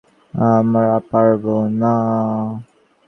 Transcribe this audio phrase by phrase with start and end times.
[0.51, 1.43] আমরা পারব
[1.81, 1.95] না!